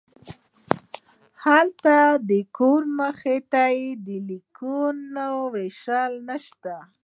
هلته 1.45 1.93
د 2.29 2.31
کور 2.57 2.81
مخې 2.99 3.37
ته 3.51 3.63
د 4.05 4.07
لیکونو 4.29 5.27
ویشل 5.53 6.13
نشته 6.29 6.73